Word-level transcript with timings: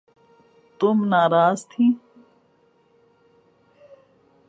تم 0.79 0.97
ناراض 1.05 1.59
تھیں 1.67 1.91